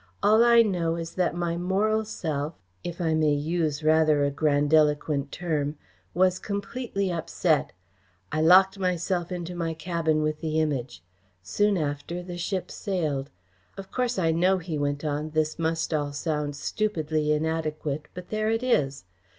[0.23, 5.31] "All I know is that my moral self if I may use rather a grandiloquent
[5.31, 5.77] term
[6.15, 7.71] was completely upset.
[8.31, 11.03] I locked myself into my cabin with the Image.
[11.43, 13.29] Soon after the ship sailed.
[13.77, 18.49] Of course I know," he went on, "this must all sound stupidly inadequate, but there
[18.49, 19.05] it is.